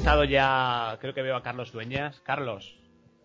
conectado 0.00 0.24
ya, 0.24 0.96
creo 0.98 1.12
que 1.12 1.20
veo 1.20 1.36
a 1.36 1.42
Carlos 1.42 1.72
Dueñas. 1.72 2.20
Carlos, 2.24 2.74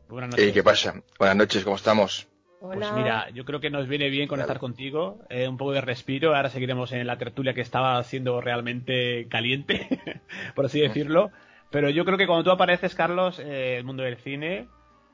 buenas 0.10 0.32
noches. 0.32 0.52
¿Qué 0.52 0.62
pasa? 0.62 1.02
Buenas 1.18 1.38
noches, 1.38 1.64
¿cómo 1.64 1.78
estamos? 1.78 2.28
Pues 2.60 2.92
mira, 2.92 3.30
yo 3.30 3.46
creo 3.46 3.62
que 3.62 3.70
nos 3.70 3.88
viene 3.88 4.10
bien 4.10 4.28
conectar 4.28 4.60
contigo, 4.60 5.20
eh, 5.30 5.48
un 5.48 5.56
poco 5.56 5.72
de 5.72 5.80
respiro, 5.80 6.36
ahora 6.36 6.50
seguiremos 6.50 6.92
en 6.92 7.08
la 7.08 7.18
tertulia 7.18 7.54
que 7.54 7.62
estaba 7.62 8.04
siendo 8.04 8.42
realmente 8.42 9.28
caliente, 9.30 9.88
por 10.56 10.66
así 10.66 10.82
decirlo, 10.82 11.32
pero 11.70 11.90
yo 11.90 12.04
creo 12.04 12.18
que 12.18 12.28
cuando 12.28 12.44
tú 12.44 12.52
apareces, 12.52 12.94
Carlos, 12.94 13.40
eh, 13.40 13.78
el 13.78 13.86
mundo 13.86 14.04
del 14.04 14.18
cine, 14.18 14.68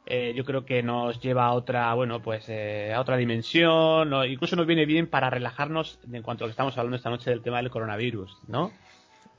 eh, 0.07 0.33
yo 0.35 0.45
creo 0.45 0.65
que 0.65 0.81
nos 0.81 1.19
lleva 1.19 1.45
a 1.45 1.53
otra, 1.53 1.93
bueno, 1.93 2.23
pues 2.23 2.49
a 2.49 2.99
otra 2.99 3.17
dimensión, 3.17 4.11
incluso 4.25 4.55
nos 4.55 4.65
viene 4.65 4.85
bien 4.87 5.07
para 5.07 5.29
relajarnos 5.29 5.99
en 6.11 6.23
cuanto 6.23 6.43
a 6.43 6.47
lo 6.47 6.49
que 6.49 6.53
estamos 6.53 6.77
hablando 6.77 6.97
esta 6.97 7.11
noche 7.11 7.29
del 7.29 7.43
tema 7.43 7.57
del 7.57 7.69
coronavirus, 7.69 8.39
¿no? 8.47 8.71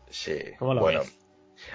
Sí, 0.09 0.39
bueno. 0.61 1.01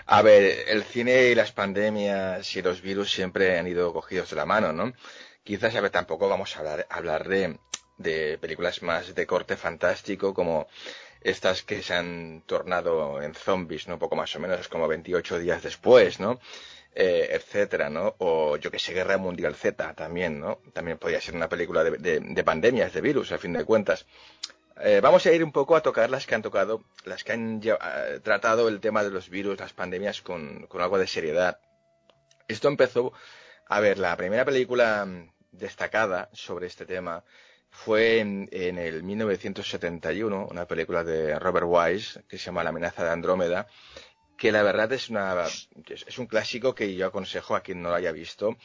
A 0.05 0.21
ver, 0.21 0.65
el 0.67 0.83
cine 0.83 1.29
y 1.29 1.35
las 1.35 1.51
pandemias 1.51 2.55
y 2.55 2.61
los 2.61 2.81
virus 2.81 3.11
siempre 3.11 3.57
han 3.57 3.67
ido 3.67 3.93
cogidos 3.93 4.29
de 4.29 4.35
la 4.35 4.45
mano, 4.45 4.71
¿no? 4.73 4.93
Quizás, 5.43 5.75
a 5.75 5.81
ver, 5.81 5.91
tampoco 5.91 6.27
vamos 6.29 6.55
a 6.55 6.59
hablar, 6.59 6.87
hablar 6.89 7.27
de, 7.27 7.57
de 7.97 8.37
películas 8.37 8.81
más 8.81 9.13
de 9.15 9.25
corte 9.25 9.57
fantástico 9.57 10.33
como 10.33 10.67
estas 11.21 11.63
que 11.63 11.81
se 11.81 11.93
han 11.93 12.43
tornado 12.45 13.21
en 13.21 13.33
zombies, 13.33 13.87
¿no? 13.87 13.99
Poco 13.99 14.15
más 14.15 14.35
o 14.35 14.39
menos 14.39 14.67
como 14.67 14.87
28 14.87 15.39
días 15.39 15.63
después, 15.63 16.19
¿no? 16.19 16.39
Eh, 16.95 17.29
etcétera, 17.31 17.89
¿no? 17.89 18.15
O 18.19 18.57
yo 18.57 18.71
que 18.71 18.79
sé, 18.79 18.93
Guerra 18.93 19.17
Mundial 19.17 19.55
Z 19.55 19.93
también, 19.93 20.39
¿no? 20.39 20.59
También 20.73 20.97
podría 20.97 21.21
ser 21.21 21.35
una 21.35 21.49
película 21.49 21.83
de, 21.83 21.91
de, 21.97 22.19
de 22.19 22.43
pandemias, 22.43 22.93
de 22.93 23.01
virus, 23.01 23.31
a 23.31 23.37
fin 23.37 23.53
de 23.53 23.65
cuentas. 23.65 24.05
Eh, 24.79 24.99
vamos 25.01 25.25
a 25.25 25.31
ir 25.31 25.43
un 25.43 25.51
poco 25.51 25.75
a 25.75 25.81
tocar 25.81 26.09
las 26.09 26.27
que 26.27 26.35
han 26.35 26.43
tocado, 26.43 26.83
las 27.03 27.23
que 27.23 27.31
han 27.31 27.59
eh, 27.63 28.19
tratado 28.21 28.67
el 28.67 28.79
tema 28.79 29.03
de 29.03 29.09
los 29.09 29.29
virus, 29.29 29.59
las 29.59 29.73
pandemias 29.73 30.21
con, 30.21 30.67
con, 30.67 30.81
algo 30.81 30.99
de 30.99 31.07
seriedad. 31.07 31.59
Esto 32.47 32.67
empezó, 32.67 33.11
a 33.67 33.79
ver, 33.79 33.97
la 33.97 34.15
primera 34.15 34.45
película 34.45 35.03
mm, 35.05 35.31
destacada 35.51 36.29
sobre 36.31 36.67
este 36.67 36.85
tema 36.85 37.23
fue 37.71 38.19
en, 38.19 38.49
en, 38.51 38.77
el 38.77 39.01
1971, 39.01 40.47
una 40.51 40.67
película 40.67 41.03
de 41.03 41.39
Robert 41.39 41.65
Wise 41.67 42.23
que 42.27 42.37
se 42.37 42.45
llama 42.45 42.63
La 42.63 42.69
amenaza 42.69 43.03
de 43.03 43.09
Andrómeda, 43.09 43.67
que 44.37 44.51
la 44.51 44.61
verdad 44.61 44.91
es 44.93 45.09
una 45.09 45.43
es 45.87 46.17
un 46.19 46.27
clásico 46.27 46.75
que 46.75 46.93
yo 46.93 47.07
aconsejo 47.07 47.55
a 47.55 47.61
quien 47.61 47.81
no 47.81 47.89
lo 47.89 47.95
haya 47.95 48.11
visto. 48.11 48.57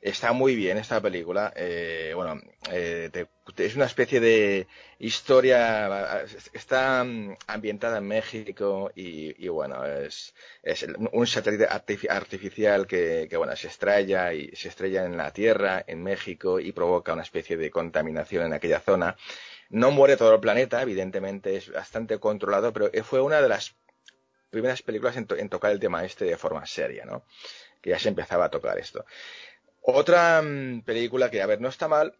Está 0.00 0.32
muy 0.32 0.54
bien 0.54 0.78
esta 0.78 1.00
película. 1.00 1.52
Eh, 1.56 2.12
bueno, 2.14 2.40
eh, 2.70 3.10
es 3.56 3.76
una 3.76 3.86
especie 3.86 4.20
de 4.20 4.66
historia. 4.98 6.24
Está 6.52 7.00
ambientada 7.46 7.98
en 7.98 8.06
México 8.06 8.92
y, 8.94 9.48
bueno, 9.48 9.84
es, 9.84 10.34
es, 10.62 10.86
un 11.12 11.26
satélite 11.26 11.66
artificial 11.66 12.86
que, 12.86 13.26
que, 13.28 13.36
bueno, 13.36 13.56
se 13.56 13.68
estrella 13.68 14.32
y 14.32 14.54
se 14.54 14.68
estrella 14.68 15.04
en 15.04 15.16
la 15.16 15.32
Tierra, 15.32 15.84
en 15.86 16.02
México, 16.02 16.60
y 16.60 16.72
provoca 16.72 17.12
una 17.12 17.22
especie 17.22 17.56
de 17.56 17.70
contaminación 17.70 18.46
en 18.46 18.52
aquella 18.52 18.80
zona. 18.80 19.16
No 19.70 19.90
muere 19.90 20.16
todo 20.16 20.34
el 20.34 20.40
planeta, 20.40 20.82
evidentemente 20.82 21.56
es 21.56 21.72
bastante 21.72 22.18
controlado, 22.18 22.72
pero 22.72 22.90
fue 23.04 23.20
una 23.20 23.40
de 23.40 23.48
las 23.48 23.74
primeras 24.50 24.82
películas 24.82 25.16
en, 25.16 25.26
en 25.36 25.48
tocar 25.48 25.72
el 25.72 25.80
tema 25.80 26.04
este 26.04 26.24
de 26.24 26.36
forma 26.36 26.64
seria, 26.66 27.04
¿no? 27.04 27.24
Que 27.80 27.90
ya 27.90 27.98
se 27.98 28.08
empezaba 28.08 28.46
a 28.46 28.50
tocar 28.50 28.78
esto. 28.78 29.04
Otra 29.88 30.42
mmm, 30.42 30.82
película 30.82 31.30
que, 31.30 31.40
a 31.40 31.46
ver, 31.46 31.60
no 31.60 31.68
está 31.68 31.86
mal, 31.86 32.12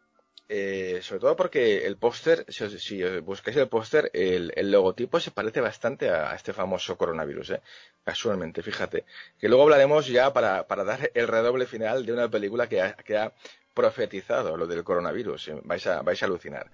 eh, 0.48 1.00
sobre 1.02 1.20
todo 1.20 1.34
porque 1.34 1.84
el 1.84 1.96
póster, 1.96 2.44
si, 2.48 2.78
si, 2.78 3.02
buscáis 3.20 3.56
el 3.56 3.68
póster, 3.68 4.08
el, 4.14 4.52
logotipo 4.70 5.18
se 5.18 5.32
parece 5.32 5.60
bastante 5.60 6.08
a, 6.08 6.32
este 6.36 6.52
famoso 6.52 6.96
coronavirus, 6.96 7.50
¿eh? 7.50 7.60
casualmente, 8.04 8.62
fíjate. 8.62 9.04
Que 9.40 9.48
luego 9.48 9.64
hablaremos 9.64 10.06
ya 10.06 10.32
para, 10.32 10.68
para 10.68 10.84
dar 10.84 11.10
el 11.12 11.26
redoble 11.26 11.66
final 11.66 12.06
de 12.06 12.12
una 12.12 12.30
película 12.30 12.68
que 12.68 12.80
ha, 12.80 13.32
profetizado 13.74 14.56
lo 14.56 14.66
del 14.68 14.84
coronavirus. 14.84 15.48
¿eh? 15.48 15.60
Vais, 15.64 15.86
a, 15.88 16.02
vais 16.02 16.22
a 16.22 16.26
alucinar. 16.26 16.70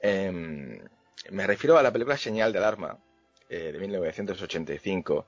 Eh, 0.00 0.32
me 1.30 1.46
refiero 1.46 1.76
a 1.78 1.82
la 1.82 1.92
película 1.92 2.16
Señal 2.16 2.52
de 2.52 2.58
Alarma, 2.58 2.98
eh, 3.50 3.72
de 3.72 3.78
1985. 3.78 5.26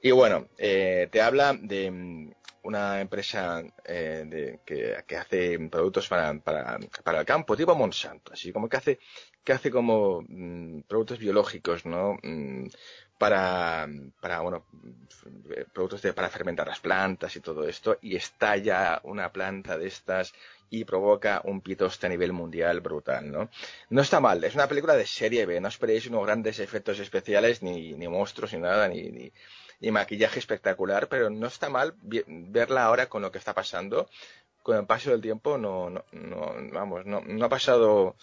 Y 0.00 0.10
bueno, 0.12 0.48
eh, 0.58 1.08
te 1.10 1.20
habla 1.20 1.54
de 1.60 2.32
una 2.62 3.00
empresa 3.00 3.62
eh, 3.84 4.24
de, 4.26 4.60
que, 4.64 5.02
que, 5.06 5.16
hace 5.16 5.58
productos 5.70 6.08
para, 6.08 6.38
para, 6.40 6.78
para, 7.02 7.20
el 7.20 7.26
campo, 7.26 7.56
tipo 7.56 7.74
Monsanto, 7.74 8.32
así 8.32 8.52
como 8.52 8.68
que 8.68 8.76
hace, 8.76 8.98
que 9.42 9.52
hace 9.52 9.70
como 9.70 10.22
mmm, 10.28 10.82
productos 10.82 11.18
biológicos, 11.18 11.84
¿no? 11.84 12.16
Mmm, 12.22 12.66
para, 13.18 13.88
para, 14.20 14.40
bueno, 14.40 14.64
productos 15.72 16.02
de, 16.02 16.12
para 16.12 16.28
fermentar 16.28 16.68
las 16.68 16.80
plantas 16.80 17.34
y 17.34 17.40
todo 17.40 17.66
esto, 17.66 17.98
y 18.00 18.14
estalla 18.14 19.00
una 19.02 19.32
planta 19.32 19.76
de 19.76 19.88
estas 19.88 20.32
y 20.70 20.84
provoca 20.84 21.40
un 21.44 21.60
pitoste 21.60 22.06
a 22.06 22.10
nivel 22.10 22.32
mundial 22.32 22.80
brutal, 22.80 23.30
¿no? 23.30 23.50
No 23.90 24.02
está 24.02 24.20
mal, 24.20 24.44
es 24.44 24.54
una 24.54 24.68
película 24.68 24.94
de 24.94 25.06
serie 25.06 25.46
B, 25.46 25.60
no 25.60 25.68
esperéis 25.68 26.06
unos 26.06 26.24
grandes 26.24 26.60
efectos 26.60 27.00
especiales, 27.00 27.62
ni, 27.62 27.94
ni 27.94 28.06
monstruos, 28.06 28.52
ni 28.52 28.60
nada, 28.60 28.86
ni, 28.88 29.10
ni 29.10 29.32
y 29.80 29.90
maquillaje 29.90 30.38
espectacular, 30.38 31.08
pero 31.08 31.30
no 31.30 31.46
está 31.46 31.68
mal 31.68 31.94
verla 32.02 32.84
ahora 32.84 33.08
con 33.08 33.22
lo 33.22 33.30
que 33.30 33.38
está 33.38 33.54
pasando. 33.54 34.08
Con 34.62 34.76
el 34.76 34.86
paso 34.86 35.10
del 35.10 35.20
tiempo 35.20 35.56
no, 35.56 35.88
no, 35.88 36.04
no 36.12 36.54
vamos, 36.72 37.06
no, 37.06 37.20
no 37.20 37.44
ha 37.44 37.48
pasado, 37.48 38.16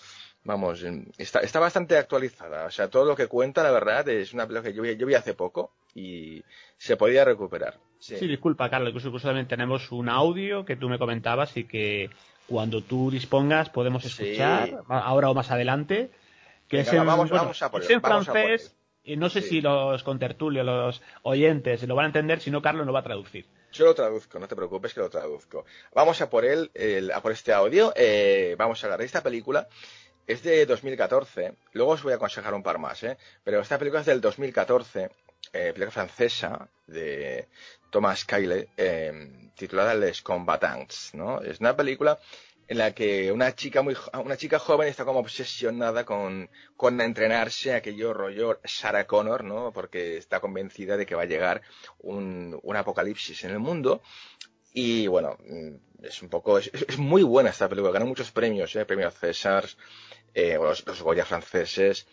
vamos, 0.43 0.85
está, 1.17 1.39
está 1.39 1.59
bastante 1.59 1.97
actualizada. 1.97 2.65
O 2.65 2.71
sea, 2.71 2.89
todo 2.89 3.05
lo 3.05 3.15
que 3.15 3.27
cuenta, 3.27 3.63
la 3.63 3.71
verdad, 3.71 4.07
es 4.09 4.33
una 4.33 4.45
película 4.45 4.69
que 4.69 4.75
yo 4.75 4.83
vi, 4.83 4.95
yo 4.95 5.07
vi 5.07 5.15
hace 5.15 5.33
poco 5.33 5.71
y 5.95 6.43
se 6.77 6.97
podía 6.97 7.25
recuperar. 7.25 7.79
Sí. 7.99 8.17
sí, 8.17 8.27
disculpa, 8.27 8.69
Carlos, 8.69 8.89
incluso, 8.89 9.07
incluso 9.07 9.27
también 9.27 9.47
tenemos 9.47 9.91
un 9.91 10.09
audio 10.09 10.65
que 10.65 10.75
tú 10.75 10.89
me 10.89 10.99
comentabas 10.99 11.55
y 11.57 11.63
que 11.63 12.11
cuando 12.47 12.81
tú 12.81 13.09
dispongas 13.09 13.69
podemos 13.69 14.05
escuchar, 14.05 14.69
sí. 14.69 14.75
ahora 14.87 15.29
o 15.29 15.33
más 15.33 15.49
adelante, 15.49 16.11
que 16.67 16.77
Venga, 16.77 16.89
es 16.89 16.97
en, 16.97 17.05
vamos, 17.05 17.29
bueno, 17.29 17.43
vamos 17.45 17.61
a 17.61 17.71
por 17.71 17.81
es 17.81 17.89
en 17.89 18.01
vamos 18.01 18.27
a 18.29 18.31
por 18.31 18.41
francés. 18.41 18.75
Y 19.05 19.15
no 19.17 19.29
sé 19.29 19.41
Sí. 19.41 19.49
si 19.49 19.61
los 19.61 20.03
contertulios, 20.03 20.65
los 20.65 21.01
oyentes 21.23 21.83
lo 21.83 21.95
van 21.95 22.05
a 22.05 22.07
entender, 22.07 22.39
si 22.41 22.51
no 22.51 22.61
Carlos 22.61 22.85
lo 22.85 22.93
va 22.93 22.99
a 22.99 23.03
traducir. 23.03 23.45
Yo 23.71 23.85
lo 23.85 23.93
traduzco, 23.95 24.39
no 24.39 24.47
te 24.47 24.55
preocupes 24.55 24.93
que 24.93 25.01
lo 25.01 25.09
traduzco. 25.09 25.65
Vamos 25.93 26.21
a 26.21 26.29
por 26.29 26.45
él, 26.45 26.71
el, 26.73 27.11
a 27.11 27.21
por 27.21 27.31
este 27.33 27.51
audio. 27.53 27.91
Eh, 27.95 28.55
vamos 28.57 28.81
a 28.83 28.87
hablar 28.87 28.99
de 28.99 29.05
esta 29.05 29.21
película. 29.21 29.67
Es 30.27 30.41
de 30.43 30.65
2014. 30.65 31.53
Luego 31.73 31.91
os 31.91 32.01
voy 32.03 32.13
a 32.13 32.15
aconsejar 32.15 32.53
un 32.53 32.63
par 32.63 32.79
más, 32.79 33.03
¿eh? 33.03 33.17
Pero 33.43 33.59
esta 33.59 33.77
película 33.77 33.99
es 33.99 34.05
del 34.07 34.21
2014. 34.21 35.09
Eh, 35.53 35.71
película 35.73 35.91
francesa 35.91 36.67
de 36.87 37.47
Thomas 37.91 38.25
Kyle, 38.25 38.67
eh, 38.77 39.51
titulada 39.55 39.93
Les 39.93 40.21
Combatants, 40.21 41.13
¿no? 41.13 41.41
Es 41.41 41.59
una 41.59 41.75
película 41.75 42.17
en 42.67 42.77
la 42.77 42.93
que 42.93 43.31
una 43.31 43.53
chica 43.55 43.81
muy 43.81 43.95
una 44.23 44.37
chica 44.37 44.59
joven 44.59 44.87
está 44.87 45.05
como 45.05 45.19
obsesionada 45.19 46.03
con, 46.03 46.49
con 46.75 46.99
entrenarse 46.99 47.73
aquello 47.73 48.13
rollo 48.13 48.59
Sarah 48.63 49.05
Connor, 49.05 49.43
¿no? 49.43 49.71
Porque 49.71 50.17
está 50.17 50.39
convencida 50.39 50.97
de 50.97 51.05
que 51.05 51.15
va 51.15 51.23
a 51.23 51.25
llegar 51.25 51.61
un, 51.99 52.59
un 52.61 52.75
apocalipsis 52.75 53.43
en 53.43 53.51
el 53.51 53.59
mundo. 53.59 54.01
Y 54.73 55.07
bueno, 55.07 55.37
mm, 55.47 56.03
es 56.03 56.21
un 56.21 56.29
poco, 56.29 56.57
es, 56.57 56.97
muy 56.97 57.23
buena 57.23 57.51
esta 57.51 57.69
película, 57.69 57.93
ganó 57.93 58.07
muchos 58.07 58.31
premios, 58.31 58.75
¿eh? 58.75 58.85
premios 58.85 59.13
César, 59.13 59.65
eh, 60.33 60.55
los, 60.55 60.85
los 60.85 61.01
Goya 61.01 61.25
franceses. 61.25 62.07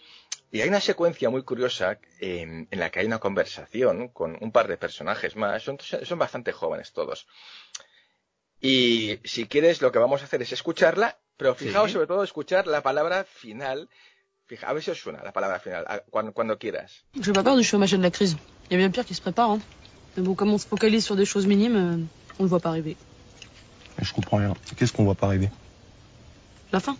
Y 0.50 0.60
hay 0.60 0.68
una 0.68 0.80
secuencia 0.80 1.30
muy 1.30 1.42
curiosa 1.42 1.98
eh, 2.20 2.66
en 2.70 2.78
la 2.78 2.90
que 2.90 3.00
hay 3.00 3.06
una 3.06 3.18
conversación 3.18 4.08
con 4.08 4.36
un 4.40 4.52
par 4.52 4.68
de 4.68 4.76
personajes 4.76 5.34
más, 5.34 5.62
son, 5.62 5.78
son 5.80 6.18
bastante 6.18 6.52
jóvenes 6.52 6.92
todos. 6.92 7.26
Y 8.62 9.18
si 9.24 9.46
quieres, 9.46 9.82
lo 9.82 9.90
que 9.90 9.98
vamos 9.98 10.22
a 10.22 10.24
hacer 10.24 10.40
es 10.40 10.52
escucharla, 10.52 11.18
pero 11.36 11.56
fijaos 11.56 11.88
sí. 11.88 11.94
sobre 11.94 12.06
todo 12.06 12.22
escuchar 12.22 12.68
la 12.68 12.80
palabra 12.80 13.24
final. 13.24 13.88
Fija, 14.46 14.68
a 14.68 14.72
ver 14.72 14.82
si 14.82 14.90
os 14.90 15.00
suena 15.00 15.22
la 15.24 15.32
palabra 15.32 15.58
final, 15.58 15.84
cuando, 16.10 16.32
cuando 16.32 16.58
quieras. 16.58 17.04
J'ai 17.20 17.32
pas 17.32 17.42
peur 17.42 17.56
du 17.56 17.64
chômage 17.64 17.92
et 17.92 17.98
de 17.98 18.02
la 18.02 18.12
crise. 18.12 18.36
Il 18.70 18.74
y 18.74 18.76
a 18.76 18.78
bien 18.78 18.90
pire 18.90 19.04
qui 19.04 19.14
se 19.14 19.20
prépare. 19.20 19.50
Hein. 19.50 19.60
Mais 20.16 20.22
bon, 20.22 20.34
comme 20.36 20.52
on 20.52 20.58
se 20.58 20.66
focalise 20.66 21.04
sur 21.04 21.16
des 21.16 21.24
choses 21.24 21.46
minimes, 21.46 21.76
euh, 21.76 22.38
on 22.38 22.44
le 22.44 22.48
voit 22.48 22.60
pas 22.60 22.68
arriver. 22.68 22.96
Je 23.98 24.12
comprends 24.12 24.36
rien. 24.36 24.54
Qu'est-ce 24.76 24.92
qu'on 24.92 25.04
voit 25.04 25.16
pas 25.16 25.26
arriver? 25.26 25.50
La 26.70 26.78
fin. 26.78 26.96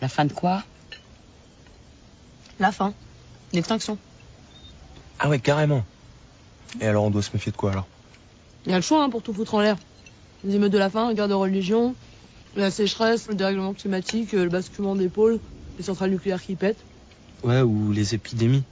La 0.00 0.08
fin 0.08 0.24
de 0.24 0.32
quoi? 0.32 0.62
La 2.60 2.70
fin. 2.70 2.94
L'extinction. 3.52 3.98
Ah 5.18 5.28
ouais, 5.28 5.40
carrément. 5.40 5.84
Et 6.80 6.86
alors 6.86 7.04
on 7.04 7.10
doit 7.10 7.22
se 7.22 7.30
méfier 7.32 7.50
de 7.50 7.56
quoi 7.56 7.72
alors? 7.72 7.86
Il 8.66 8.70
y 8.70 8.74
a 8.74 8.76
le 8.76 8.82
choix 8.82 9.02
hein, 9.02 9.10
pour 9.10 9.22
tout 9.22 9.32
foutre 9.32 9.54
en 9.54 9.60
l'air. 9.60 9.76
Les 10.44 10.54
émeutes 10.54 10.72
de 10.72 10.78
la 10.78 10.88
faim, 10.88 11.08
la 11.08 11.14
guerre 11.14 11.28
de 11.28 11.34
religion, 11.34 11.94
la 12.54 12.70
sécheresse, 12.70 13.28
le 13.28 13.34
dérèglement 13.34 13.74
climatique, 13.74 14.32
le 14.32 14.48
basculement 14.48 14.94
des 14.94 15.08
pôles, 15.08 15.40
les 15.76 15.84
centrales 15.84 16.10
nucléaires 16.10 16.42
qui 16.42 16.54
pètent. 16.54 16.84
Ouais, 17.42 17.60
ou 17.62 17.92
les 17.92 18.14
épidémies. 18.14 18.64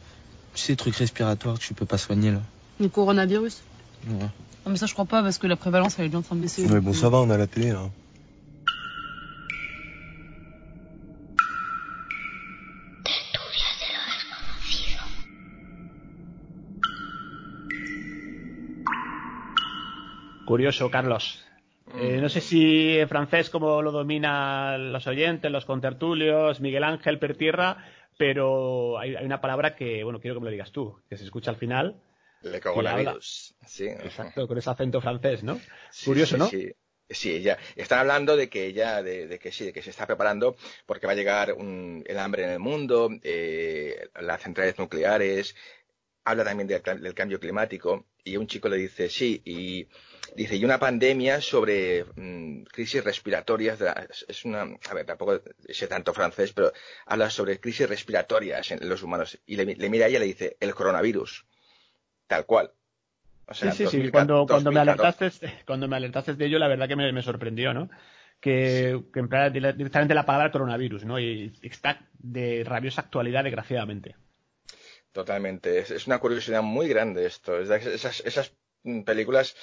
Tu 0.55 0.63
sais, 0.63 0.77
trucs 0.77 0.97
respiratoires 0.97 1.59
que 1.59 1.65
tu 1.65 1.75
peux 1.75 1.87
pas 1.87 1.99
soigner 1.99 2.31
là. 2.31 2.41
Le 2.79 2.89
coronavirus. 2.89 3.63
Ouais. 4.09 4.15
Non 4.65 4.73
mais 4.73 4.77
ça 4.77 4.87
je 4.87 4.93
crois 4.93 5.05
pas 5.05 5.23
parce 5.23 5.39
que 5.39 5.47
la 5.47 5.57
prévalence 5.57 5.97
elle 5.99 6.07
est 6.07 6.09
bien 6.09 6.21
en 6.21 6.23
train 6.23 6.37
de 6.37 6.41
baisser. 6.41 6.67
Ouais, 6.67 6.81
bon, 6.81 6.93
ça 6.93 7.09
va, 7.09 7.19
on 7.19 7.31
a 7.31 7.37
la 7.37 7.47
télé 7.47 7.73
là. 7.73 7.91
Curioso, 20.47 20.89
Carlos. 20.89 21.19
No 22.27 22.31
sé 22.31 22.41
si 22.41 22.99
en 22.99 23.09
francés 23.09 23.51
como 23.51 23.83
lo 23.83 23.93
dominan 23.93 24.93
los 24.93 25.07
oyentes, 25.07 25.49
los 25.49 25.65
contertulios, 25.65 26.61
Miguel 26.61 26.83
Ángel 26.83 27.21
Pertierra, 27.21 27.85
pero 28.19 28.99
hay, 28.99 29.15
una 29.25 29.41
palabra 29.41 29.77
que, 29.77 30.03
bueno, 30.03 30.19
quiero 30.19 30.35
que 30.35 30.41
me 30.41 30.47
lo 30.47 30.51
digas 30.51 30.73
tú, 30.73 31.01
que 31.09 31.17
se 31.17 31.23
escucha 31.23 31.53
al 31.53 31.57
final. 31.57 32.03
Le 32.43 32.61
coronavirus. 32.61 33.55
Sí. 33.65 33.87
Exacto, 33.87 34.49
con 34.49 34.59
ese 34.59 34.69
acento 34.69 35.01
francés, 35.01 35.45
¿no? 35.45 35.61
Curioso, 36.05 36.37
¿no? 36.37 36.49
Sí. 36.49 36.73
Sí, 37.09 37.33
ella 37.33 37.59
están 37.77 38.01
hablando 38.01 38.37
de 38.37 38.49
que 38.49 38.67
ella, 38.67 39.05
de, 39.05 39.39
que 39.39 39.53
sí, 39.53 39.67
de 39.67 39.73
que 39.73 39.83
se 39.83 39.91
está 39.91 40.05
preparando 40.05 40.57
porque 40.85 41.07
va 41.07 41.13
a 41.13 41.15
llegar 41.15 41.51
el 41.57 42.19
hambre 42.19 42.43
en 42.43 42.51
el 42.51 42.59
mundo, 42.59 43.09
eh, 43.23 44.09
las 44.21 44.43
centrales 44.43 44.77
nucleares, 44.81 45.55
habla 46.25 46.43
también 46.43 46.67
del, 46.67 47.15
cambio 47.15 47.39
climático 47.39 48.05
y 48.27 48.37
un 48.37 48.47
chico 48.47 48.69
le 48.69 48.77
dice 48.77 49.09
sí 49.09 49.41
y 49.45 49.87
dice 50.35 50.57
y 50.57 50.65
una 50.65 50.79
pandemia 50.79 51.41
sobre 51.41 52.05
mm, 52.05 52.65
crisis 52.65 53.03
respiratorias 53.03 53.79
es 54.29 54.45
una 54.45 54.63
a 54.63 54.95
ver 54.95 55.07
tampoco 55.07 55.41
sé 55.69 55.87
tanto 55.87 56.13
francés 56.13 56.53
pero 56.53 56.73
habla 57.07 57.31
sobre 57.31 57.61
crisis 57.61 57.89
respiratorias 57.89 58.73
en 58.73 58.89
los 58.89 59.03
humanos 59.03 59.39
y 59.47 59.57
le, 59.57 59.89
mira 59.89 60.07
a 60.07 60.09
ella 60.09 60.19
y 60.19 60.21
le 60.21 60.27
dice 60.27 60.57
el 60.61 60.75
coronavirus 60.75 61.47
tal 62.27 62.45
cual 62.45 62.73
sí, 63.53 63.71
sí, 63.73 63.87
sí. 63.87 64.11
Cuando, 64.11 64.45
cuando, 64.45 64.73
me 64.73 64.81
alertaste, 64.81 65.31
cuando 65.65 65.87
me 65.87 65.95
alertaste 65.95 66.35
de 66.35 66.47
ello, 66.47 66.59
la 66.59 66.67
verdad 66.67 66.89
que 66.89 66.97
me, 66.97 67.23
sorprendió, 67.23 67.73
¿no? 67.73 67.89
Que, 68.41 69.01
que 69.15 69.23
directamente 69.53 70.15
la 70.15 70.27
palabra 70.27 70.51
coronavirus, 70.51 71.05
¿no? 71.05 71.21
Y 71.21 71.53
está 71.63 72.01
de 72.19 72.65
rabiosa 72.67 73.03
actualidad, 73.03 73.45
desgraciadamente. 73.45 74.17
Totalmente. 75.17 75.79
Es, 75.79 76.07
una 76.07 76.19
curiosidad 76.19 76.61
muy 76.61 76.89
grande 76.89 77.25
esto. 77.25 77.59
esas, 77.59 78.21
esas 78.21 78.53
películas 79.07 79.57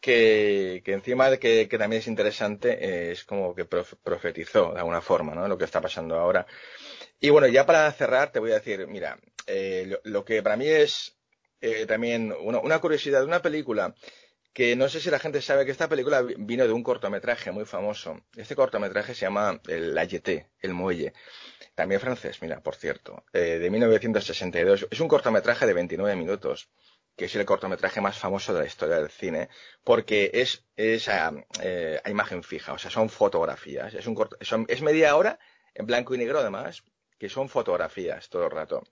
que, 0.00 0.82
encima 0.84 1.30
de 1.30 1.38
que, 1.38 1.68
también 1.78 2.00
es 2.00 2.08
interesante, 2.08 2.70
eh, 2.72 3.12
es 3.12 3.22
como 3.22 3.54
que 3.54 3.66
profetizó 3.66 4.72
de 4.72 4.80
alguna 4.80 5.00
forma, 5.00 5.32
¿no? 5.32 5.46
Lo 5.46 5.56
que 5.56 5.64
está 5.64 5.80
pasando 5.80 6.18
ahora. 6.18 6.44
Y 7.20 7.30
bueno, 7.30 7.46
ya 7.46 7.64
para 7.64 7.92
cerrar, 7.92 8.32
te 8.32 8.40
voy 8.40 8.50
a 8.50 8.54
decir, 8.54 8.84
mira, 8.88 9.16
eh, 9.46 9.96
lo, 10.02 10.24
que 10.24 10.42
para 10.42 10.56
mí 10.56 10.66
es 10.66 11.16
eh, 11.60 11.86
también 11.86 12.34
una, 12.40 12.80
curiosidad 12.80 13.20
de 13.20 13.26
una 13.26 13.42
película 13.42 13.94
que 14.56 14.74
no 14.74 14.88
sé 14.88 15.00
si 15.00 15.10
la 15.10 15.18
gente 15.18 15.42
sabe 15.42 15.66
que 15.66 15.70
esta 15.70 15.86
película 15.86 16.22
vino 16.22 16.66
de 16.66 16.72
un 16.72 16.82
cortometraje 16.82 17.52
muy 17.52 17.66
famoso. 17.66 18.22
Este 18.34 18.56
cortometraje 18.56 19.14
se 19.14 19.26
llama 19.26 19.60
El 19.68 19.98
Ayete, 19.98 20.48
El 20.60 20.72
Muelle. 20.72 21.12
También 21.74 22.00
francés, 22.00 22.40
mira, 22.40 22.62
por 22.62 22.74
cierto, 22.74 23.22
eh, 23.34 23.58
de 23.58 23.68
1962. 23.68 24.88
Es 24.90 25.00
un 25.00 25.08
cortometraje 25.08 25.66
de 25.66 25.74
29 25.74 26.16
minutos, 26.16 26.70
que 27.14 27.26
es 27.26 27.36
el 27.36 27.44
cortometraje 27.44 28.00
más 28.00 28.16
famoso 28.16 28.54
de 28.54 28.60
la 28.60 28.66
historia 28.66 28.96
del 28.96 29.10
cine, 29.10 29.50
porque 29.84 30.30
es, 30.32 30.64
es 30.74 31.10
a, 31.10 31.34
eh, 31.60 32.00
imagen 32.06 32.42
fija, 32.42 32.72
o 32.72 32.78
sea, 32.78 32.90
son 32.90 33.10
fotografías. 33.10 33.92
Es, 33.92 34.06
un 34.06 34.16
es 34.68 34.80
media 34.80 35.16
hora, 35.16 35.38
en 35.74 35.84
blanco 35.84 36.14
y 36.14 36.18
negro 36.18 36.38
además, 36.38 36.82
que 37.18 37.28
son 37.28 37.50
fotografías 37.50 38.30
todo 38.30 38.46
el 38.46 38.52
rato 38.52 38.82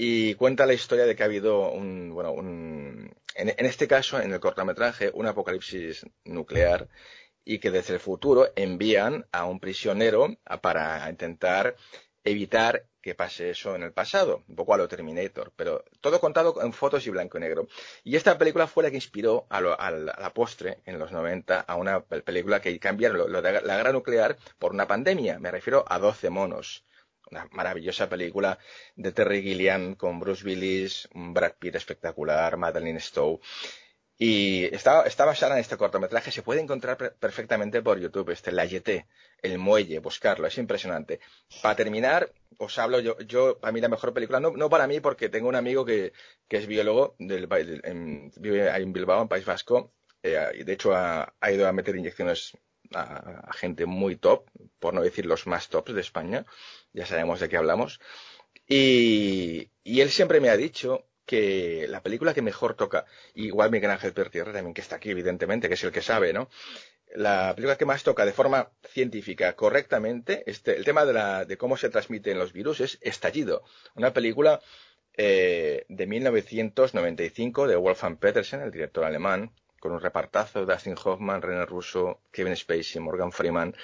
y 0.00 0.36
cuenta 0.36 0.64
la 0.64 0.74
historia 0.74 1.06
de 1.06 1.16
que 1.16 1.24
ha 1.24 1.26
habido 1.26 1.72
un, 1.72 2.14
bueno, 2.14 2.30
un, 2.30 3.12
en, 3.34 3.66
este 3.66 3.88
caso, 3.88 4.20
en 4.20 4.32
el 4.32 4.38
cortometraje, 4.38 5.10
un 5.12 5.26
apocalipsis 5.26 6.06
nuclear 6.24 6.88
y 7.44 7.58
que 7.58 7.72
desde 7.72 7.94
el 7.94 8.00
futuro 8.00 8.46
envían 8.54 9.26
a 9.32 9.44
un 9.46 9.58
prisionero 9.58 10.36
para 10.62 11.10
intentar 11.10 11.74
evitar 12.22 12.84
que 13.02 13.16
pase 13.16 13.50
eso 13.50 13.74
en 13.74 13.82
el 13.82 13.92
pasado, 13.92 14.44
un 14.46 14.54
poco 14.54 14.74
a 14.74 14.76
lo 14.76 14.86
Terminator, 14.86 15.52
pero 15.56 15.84
todo 16.00 16.20
contado 16.20 16.62
en 16.62 16.72
fotos 16.72 17.04
y 17.08 17.10
blanco 17.10 17.38
y 17.38 17.40
negro. 17.40 17.66
Y 18.04 18.14
esta 18.14 18.38
película 18.38 18.68
fue 18.68 18.84
la 18.84 18.90
que 18.90 18.96
inspiró 18.96 19.48
a, 19.50 19.60
la 19.60 20.32
postre, 20.32 20.78
en 20.84 21.00
los 21.00 21.10
90, 21.10 21.58
a 21.60 21.74
una 21.74 22.04
película 22.04 22.60
que 22.60 22.78
cambiaron 22.78 23.32
lo, 23.32 23.42
de 23.42 23.62
la 23.62 23.76
guerra 23.76 23.92
nuclear 23.92 24.36
por 24.60 24.72
una 24.72 24.86
pandemia. 24.86 25.40
Me 25.40 25.50
refiero 25.50 25.84
a 25.88 25.98
12 25.98 26.30
monos 26.30 26.84
una 27.30 27.48
maravillosa 27.52 28.08
película 28.08 28.58
de 28.96 29.12
Terry 29.12 29.42
Gilliam 29.42 29.94
con 29.94 30.20
Bruce 30.20 30.44
Willis, 30.44 31.08
un 31.14 31.34
Brad 31.34 31.54
Pitt 31.58 31.76
espectacular, 31.76 32.56
Madeline 32.56 33.00
Stowe. 33.00 33.40
Y 34.20 34.64
está, 34.74 35.04
basada 35.24 35.54
en 35.54 35.60
este 35.60 35.76
cortometraje, 35.76 36.32
se 36.32 36.42
puede 36.42 36.60
encontrar 36.60 36.96
perfectamente 37.20 37.82
por 37.82 38.00
YouTube, 38.00 38.30
este 38.30 38.50
La 38.50 38.64
El 38.64 39.58
Muelle, 39.58 40.00
buscarlo, 40.00 40.48
es 40.48 40.58
impresionante. 40.58 41.20
Para 41.62 41.76
terminar, 41.76 42.32
os 42.58 42.76
hablo, 42.78 42.98
yo, 42.98 43.16
yo 43.20 43.58
para 43.60 43.72
mí 43.72 43.80
la 43.80 43.88
mejor 43.88 44.12
película, 44.12 44.40
no, 44.40 44.50
no 44.50 44.68
para 44.68 44.88
mí 44.88 44.98
porque 44.98 45.28
tengo 45.28 45.48
un 45.48 45.54
amigo 45.54 45.84
que, 45.84 46.12
que 46.48 46.56
es 46.56 46.66
biólogo, 46.66 47.14
del, 47.20 47.46
vive 48.36 48.70
ahí 48.70 48.82
en 48.82 48.92
Bilbao, 48.92 49.22
en 49.22 49.28
País 49.28 49.44
Vasco, 49.44 49.92
eh, 50.24 50.50
y 50.58 50.64
de 50.64 50.72
hecho 50.72 50.94
ha, 50.96 51.32
ido 51.52 51.68
a 51.68 51.72
meter 51.72 51.94
inyecciones 51.94 52.58
a, 52.94 53.52
gente 53.52 53.86
muy 53.86 54.16
top, 54.16 54.48
por 54.78 54.94
no 54.94 55.02
decir 55.02 55.26
los 55.26 55.46
más 55.46 55.68
tops 55.68 55.94
de 55.94 56.00
España, 56.00 56.44
ya 56.92 57.06
sabemos 57.06 57.40
de 57.40 57.48
qué 57.48 57.56
hablamos. 57.56 58.00
Y, 58.66 59.70
él 59.84 60.10
siempre 60.10 60.40
me 60.40 60.50
ha 60.50 60.56
dicho 60.56 61.06
que 61.24 61.86
la 61.88 62.02
película 62.02 62.34
que 62.34 62.42
mejor 62.42 62.74
toca, 62.74 63.04
igual 63.34 63.70
Miguel 63.70 63.90
Ángel 63.90 64.12
Pertierra 64.12 64.52
también, 64.52 64.74
que 64.74 64.80
está 64.80 64.96
aquí 64.96 65.10
evidentemente, 65.10 65.68
que 65.68 65.74
es 65.74 65.84
el 65.84 65.92
que 65.92 66.02
sabe, 66.02 66.32
¿no? 66.32 66.48
La 67.14 67.54
película 67.54 67.76
que 67.76 67.86
más 67.86 68.02
toca 68.02 68.26
de 68.26 68.32
forma 68.32 68.70
científica 68.86 69.54
correctamente, 69.54 70.42
este, 70.46 70.76
el 70.76 70.84
tema 70.84 71.04
de, 71.06 71.12
la, 71.14 71.44
de 71.44 71.56
cómo 71.56 71.76
se 71.76 71.88
transmiten 71.88 72.38
los 72.38 72.52
virus 72.52 72.80
es 72.80 72.98
Estallido, 73.00 73.62
una 73.94 74.12
película 74.12 74.60
eh, 75.20 75.84
de 75.88 76.06
1995 76.06 77.66
de 77.66 77.76
Wolfgang 77.76 78.18
Petersen, 78.18 78.60
el 78.60 78.70
director 78.70 79.04
alemán, 79.04 79.52
con 79.78 79.92
un 79.92 80.00
repartazo 80.00 80.64
de 80.64 80.72
Dustin 80.72 80.96
Hoffman, 81.02 81.42
René 81.42 81.66
Russo, 81.66 82.20
Kevin 82.30 82.56
Spacey, 82.56 83.00
Morgan 83.00 83.32
Freeman. 83.32 83.74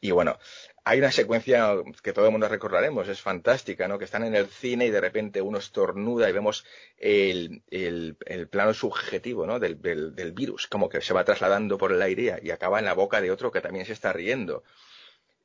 Y 0.00 0.12
bueno, 0.12 0.38
hay 0.84 1.00
una 1.00 1.10
secuencia 1.10 1.74
que 2.02 2.12
todo 2.12 2.26
el 2.26 2.30
mundo 2.30 2.48
recordaremos, 2.48 3.08
es 3.08 3.20
fantástica, 3.20 3.88
¿no? 3.88 3.98
Que 3.98 4.06
están 4.06 4.24
en 4.24 4.34
el 4.34 4.46
cine 4.46 4.86
y 4.86 4.90
de 4.90 5.00
repente 5.00 5.42
uno 5.42 5.58
estornuda 5.58 6.30
y 6.30 6.32
vemos 6.32 6.64
el, 6.96 7.62
el, 7.68 8.48
plano 8.48 8.72
subjetivo, 8.72 9.46
¿no? 9.46 9.58
Del, 9.58 9.82
del, 9.82 10.32
virus, 10.32 10.66
como 10.66 10.88
que 10.88 11.00
se 11.00 11.12
va 11.12 11.24
trasladando 11.24 11.76
por 11.76 11.92
el 11.92 12.00
aire 12.00 12.38
y 12.42 12.50
acaba 12.52 12.78
en 12.78 12.84
la 12.84 12.94
boca 12.94 13.20
de 13.20 13.30
otro 13.30 13.50
que 13.50 13.60
también 13.60 13.86
se 13.86 13.92
está 13.92 14.12
riendo. 14.12 14.62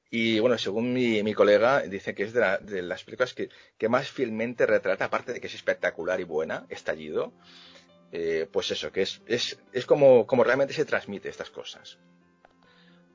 Y 0.09 0.39
bueno, 0.39 0.57
según 0.59 0.93
mi, 0.93 1.23
mi 1.23 1.33
colega, 1.33 1.81
dice 1.81 2.13
que 2.13 2.23
es 2.23 2.33
de, 2.33 2.59
de 2.61 2.83
las 2.83 3.03
películas 3.03 3.33
que, 3.33 3.49
que, 3.77 3.89
más 3.89 4.09
fielmente 4.09 4.67
retrata, 4.67 5.05
aparte 5.05 5.33
de 5.33 5.41
que 5.41 5.47
es 5.47 5.55
espectacular 5.55 6.21
y 6.21 6.23
buena, 6.23 6.67
estallido, 6.69 7.33
eh, 8.15 8.47
pues 8.51 8.69
eso, 8.69 8.91
que 8.91 9.01
es, 9.01 9.23
es, 9.25 9.59
es 9.73 9.87
como, 9.87 10.27
como 10.27 10.43
realmente 10.43 10.71
se 10.73 10.85
transmite 10.85 11.29
estas 11.29 11.49
cosas. 11.49 11.97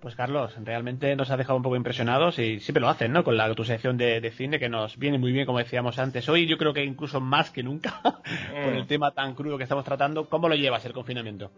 Pues 0.01 0.17
Carlos, 0.17 0.53
realmente 0.65 1.15
nos 1.15 1.31
ha 1.31 1.37
dejado 1.37 1.57
un 1.57 1.63
poco 1.63 1.77
impresionados 1.77 2.41
y 2.41 2.59
siempre 2.59 2.81
lo 2.81 2.89
hacen, 2.89 3.13
¿no? 3.13 3.23
Con 3.23 3.37
la 3.37 3.55
tu 3.55 3.65
sección 3.65 3.97
de, 3.97 4.33
cine 4.37 4.59
que 4.59 4.69
nos 4.69 4.97
viene 4.97 5.19
muy 5.19 5.31
bien, 5.31 5.47
como 5.47 5.59
decíamos 5.59 6.01
antes. 6.01 6.29
Hoy 6.29 6.47
yo 6.47 6.59
creo 6.59 6.75
que 6.75 6.85
incluso 6.85 7.21
más 7.21 7.51
que 7.51 7.63
nunca, 7.63 8.01
con 8.03 8.75
el 8.75 8.85
mm. 8.85 8.87
tema 8.89 9.13
tan 9.13 9.35
crudo 9.37 9.57
que 9.57 9.63
estamos 9.63 9.85
tratando. 9.85 10.29
¿Cómo 10.29 10.49
lo 10.49 10.57
llevas 10.57 10.85
el 10.85 10.93
confinamiento? 10.93 11.53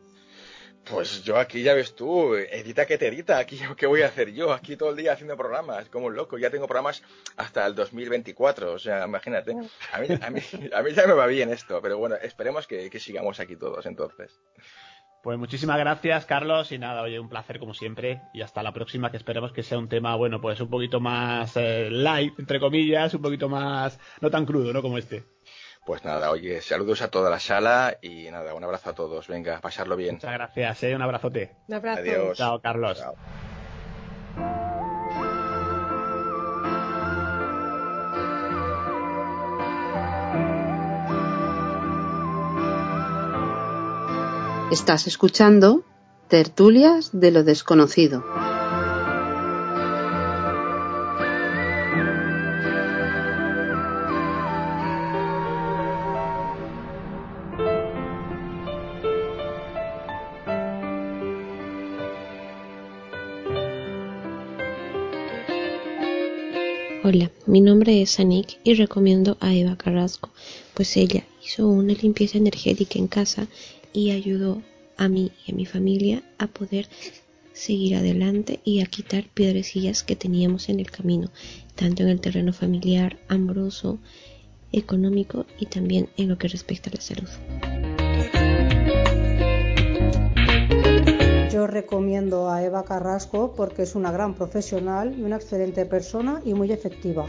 Pues 0.85 1.23
yo 1.23 1.37
aquí 1.37 1.63
ya 1.63 1.75
ves 1.75 1.95
tú, 1.95 2.35
edita 2.35 2.87
que 2.87 2.99
te 2.99 3.09
edita, 3.09 3.39
aquí 3.39 3.61
qué 3.77 3.87
voy 3.87 4.03
a 4.03 4.07
hacer 4.07 4.33
yo, 4.33 4.53
aquí 4.53 4.77
todo 4.77 4.91
el 4.91 4.97
día 4.97 5.13
haciendo 5.13 5.37
programas, 5.37 5.89
como 5.89 6.07
un 6.07 6.17
loco, 6.17 6.39
ya 6.39 6.51
tengo 6.51 6.67
programas 6.67 7.03
hasta 7.37 7.67
el 7.67 7.75
2024, 7.75 8.73
o 8.73 8.79
sea, 8.79 9.05
imagínate, 9.05 9.53
a 9.93 9.99
mí, 9.99 10.09
a 10.21 10.31
mí, 10.31 10.41
a 10.73 10.83
mí 10.83 10.93
ya 10.93 11.07
me 11.07 11.13
va 11.13 11.27
bien 11.27 11.51
esto, 11.51 11.81
pero 11.83 11.99
bueno, 11.99 12.17
esperemos 12.17 12.67
que, 12.67 12.91
sigamos 12.99 13.41
aquí 13.41 13.57
todos 13.57 13.87
entonces. 13.87 14.41
Pues 15.23 15.39
muchísimas 15.39 15.79
gracias, 15.79 16.25
Carlos, 16.25 16.73
y 16.73 16.79
nada, 16.79 17.03
oye, 17.03 17.21
un 17.21 17.29
placer 17.29 17.59
como 17.59 17.75
siempre, 17.75 18.23
y 18.33 18.41
hasta 18.41 18.63
la 18.63 18.73
próxima, 18.73 19.11
que 19.11 19.19
esperemos 19.19 19.53
que 19.53 19.63
sea 19.63 19.79
un 19.79 19.89
tema, 19.89 20.17
bueno, 20.17 20.41
pues 20.41 20.61
un 20.61 20.71
poquito 20.71 20.99
más 20.99 21.57
eh, 21.57 21.91
light, 21.91 22.39
entre 22.39 22.59
comillas, 22.59 23.13
un 23.13 23.21
poquito 23.21 23.49
más, 23.49 24.01
no 24.23 24.31
tan 24.31 24.47
crudo, 24.47 24.73
¿no? 24.73 24.81
Como 24.81 24.97
este. 24.97 25.25
Pues 25.85 26.05
nada, 26.05 26.31
oye, 26.31 26.61
saludos 26.61 27.01
a 27.03 27.09
toda 27.09 27.31
la 27.31 27.41
sala 27.41 27.97
y 28.03 28.31
nada, 28.31 28.55
un 28.55 28.63
abrazo 28.63 28.91
a 28.91 28.95
todos. 28.95 29.27
Venga, 29.29 29.61
pasarlo 29.61 29.97
bien. 29.97 30.17
Muchas 30.17 30.33
gracias, 30.33 30.83
¿eh? 30.83 30.95
un 30.95 31.03
abrazote. 31.03 31.53
Un 31.69 31.75
abrazo. 31.75 32.01
Adiós. 32.01 32.39
Chao, 32.39 32.61
Carlos. 32.61 33.03
Estás 44.71 45.09
escuchando 45.09 45.83
Tertulias 46.29 47.11
de 47.13 47.33
lo 47.33 47.43
desconocido. 47.43 48.23
Hola, 67.13 67.33
mi 67.45 67.61
nombre 67.61 68.03
es 68.03 68.21
Anik 68.21 68.61
y 68.63 68.75
recomiendo 68.75 69.37
a 69.41 69.53
Eva 69.53 69.77
Carrasco, 69.77 70.31
pues 70.75 70.97
ella 70.97 71.25
hizo 71.45 71.67
una 71.67 71.93
limpieza 71.93 72.39
energética 72.39 73.01
en 73.01 73.09
casa 73.09 73.49
y 73.93 74.13
ayudó 74.13 74.63
a 74.97 75.09
mí 75.09 75.33
y 75.45 75.51
a 75.51 75.57
mi 75.57 75.67
familia 75.67 76.23
a 76.39 76.47
poder 76.47 76.87
seguir 77.53 77.97
adelante 77.97 78.61
y 78.63 78.81
a 78.81 78.87
quitar 78.87 79.25
piedrecillas 79.25 80.05
que 80.05 80.15
teníamos 80.15 80.69
en 80.69 80.79
el 80.79 80.93
camino, 80.93 81.33
tanto 81.75 82.05
en 82.05 82.11
el 82.11 82.21
terreno 82.21 82.53
familiar, 82.53 83.19
amoroso, 83.27 83.99
económico 84.71 85.47
y 85.59 85.67
también 85.67 86.11
en 86.17 86.29
lo 86.29 86.39
que 86.39 86.47
respecta 86.47 86.91
a 86.91 86.95
la 86.95 87.01
salud. 87.01 87.70
Yo 91.51 91.67
recomiendo 91.67 92.49
a 92.49 92.63
Eva 92.63 92.85
Carrasco 92.85 93.55
porque 93.57 93.83
es 93.83 93.97
una 93.97 94.13
gran 94.13 94.35
profesional 94.35 95.19
y 95.19 95.23
una 95.25 95.37
excelente 95.37 95.85
persona 95.85 96.41
y 96.45 96.55
muy 96.55 96.71
efectiva. 96.71 97.27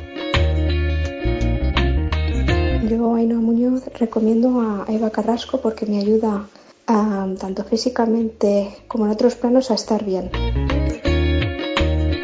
Yo, 2.88 3.16
Ainhoa 3.16 3.40
Muñoz, 3.40 3.88
recomiendo 3.98 4.62
a 4.62 4.86
Eva 4.90 5.10
Carrasco 5.10 5.60
porque 5.60 5.88
me 5.88 6.00
ayuda 6.00 6.48
tanto 6.86 7.64
físicamente 7.64 8.84
como 8.88 9.06
en 9.06 9.12
otros 9.12 9.36
planos 9.36 9.72
a 9.72 9.74
estar 9.76 10.04
bien. 10.04 10.30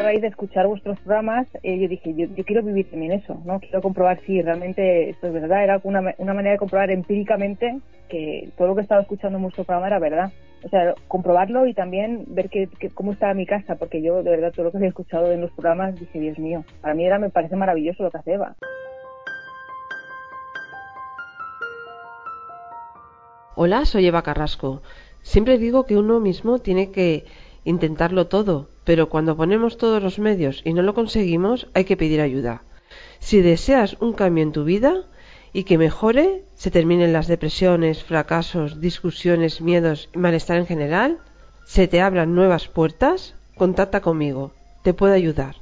Raíz 0.08 0.22
de 0.22 0.28
escuchar 0.28 0.66
vuestros 0.66 0.98
programas, 1.00 1.46
eh, 1.62 1.78
yo 1.78 1.86
dije, 1.86 2.14
yo, 2.14 2.44
quiero 2.46 2.62
vivir 2.62 2.88
también 2.88 3.12
eso, 3.12 3.42
¿no? 3.44 3.60
Quiero 3.60 3.82
comprobar 3.82 4.18
si 4.24 4.40
realmente 4.40 5.10
esto 5.10 5.26
es 5.26 5.34
verdad. 5.34 5.62
Era 5.62 5.80
una, 5.84 6.14
una 6.16 6.32
manera 6.32 6.52
de 6.52 6.58
comprobar 6.58 6.90
empíricamente 6.90 7.78
que 8.08 8.48
todo 8.56 8.68
lo 8.68 8.74
que 8.74 8.80
estaba 8.80 9.02
escuchando 9.02 9.36
en 9.36 9.42
vuestro 9.42 9.64
programa 9.64 9.88
era 9.88 9.98
verdad. 9.98 10.32
O 10.64 10.68
sea, 10.70 10.94
comprobarlo 11.08 11.66
y 11.66 11.74
también 11.74 12.24
ver 12.28 12.48
que, 12.48 12.70
cómo 12.94 13.12
estaba 13.12 13.34
mi 13.34 13.44
casa, 13.44 13.74
porque 13.74 14.00
yo, 14.00 14.22
de 14.22 14.30
verdad, 14.30 14.50
todo 14.50 14.64
lo 14.64 14.70
que 14.70 14.78
había 14.78 14.88
escuchado 14.88 15.30
en 15.30 15.42
los 15.42 15.50
programas, 15.50 16.00
dije, 16.00 16.18
Dios 16.18 16.38
mío, 16.38 16.64
para 16.80 16.94
mí 16.94 17.04
era, 17.04 17.18
me 17.18 17.28
parece 17.28 17.56
maravilloso 17.56 18.02
lo 18.02 18.10
que 18.10 18.16
hace 18.16 18.32
Eva. 18.32 18.56
Hola, 23.56 23.84
soy 23.84 24.06
Eva 24.06 24.22
Carrasco. 24.22 24.80
Siempre 25.20 25.58
digo 25.58 25.84
que 25.84 25.98
uno 25.98 26.18
mismo 26.18 26.60
tiene 26.60 26.92
que 26.92 27.26
intentarlo 27.64 28.26
todo, 28.28 28.68
pero 28.88 29.10
cuando 29.10 29.36
ponemos 29.36 29.76
todos 29.76 30.02
los 30.02 30.18
medios 30.18 30.62
y 30.64 30.72
no 30.72 30.80
lo 30.80 30.94
conseguimos, 30.94 31.66
hay 31.74 31.84
que 31.84 31.98
pedir 31.98 32.22
ayuda. 32.22 32.62
Si 33.18 33.42
deseas 33.42 33.98
un 34.00 34.14
cambio 34.14 34.42
en 34.42 34.52
tu 34.52 34.64
vida 34.64 35.04
y 35.52 35.64
que 35.64 35.76
mejore, 35.76 36.44
se 36.54 36.70
terminen 36.70 37.12
las 37.12 37.26
depresiones, 37.26 38.02
fracasos, 38.02 38.80
discusiones, 38.80 39.60
miedos 39.60 40.08
y 40.14 40.18
malestar 40.18 40.56
en 40.56 40.66
general, 40.66 41.18
se 41.66 41.86
te 41.86 42.00
abran 42.00 42.34
nuevas 42.34 42.68
puertas, 42.68 43.34
contacta 43.58 44.00
conmigo, 44.00 44.52
te 44.82 44.94
puedo 44.94 45.12
ayudar. 45.12 45.56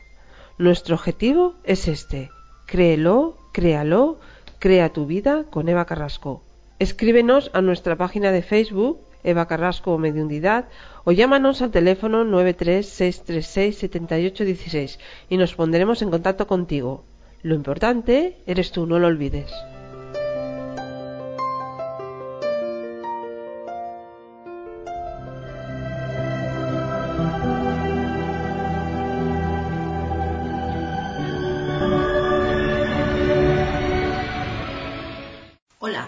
Nuestro 0.56 0.94
objetivo 0.94 1.56
es 1.64 1.88
este. 1.88 2.30
Créelo, 2.64 3.38
créalo, 3.50 4.20
crea 4.60 4.92
tu 4.92 5.04
vida 5.04 5.46
con 5.50 5.68
Eva 5.68 5.84
Carrasco. 5.84 6.44
Escríbenos 6.78 7.50
a 7.54 7.60
nuestra 7.60 7.96
página 7.96 8.30
de 8.30 8.42
Facebook, 8.42 9.00
Eva 9.24 9.48
Carrasco 9.48 9.98
Mediundidad, 9.98 10.68
o 11.06 11.12
llámanos 11.12 11.62
al 11.62 11.70
teléfono 11.70 12.24
936367816 12.24 14.98
y 15.28 15.36
nos 15.36 15.54
pondremos 15.54 16.02
en 16.02 16.10
contacto 16.10 16.48
contigo. 16.48 17.04
Lo 17.42 17.54
importante 17.54 18.38
eres 18.44 18.72
tú, 18.72 18.86
no 18.86 18.98
lo 18.98 19.06
olvides. 19.06 19.52